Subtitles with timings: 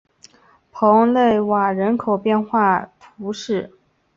[0.71, 3.71] 蓬勒瓦人口变化图示